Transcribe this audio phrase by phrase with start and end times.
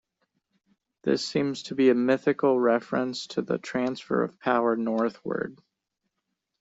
[1.03, 5.61] This seems to be a mythical reference to the transfer of power northward.